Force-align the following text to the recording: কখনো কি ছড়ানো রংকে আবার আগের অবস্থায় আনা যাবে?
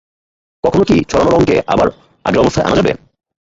কখনো 0.63 0.83
কি 0.87 0.95
ছড়ানো 1.09 1.29
রংকে 1.31 1.55
আবার 1.73 1.87
আগের 2.25 2.41
অবস্থায় 2.43 2.65
আনা 2.65 2.77
যাবে? 2.79 2.91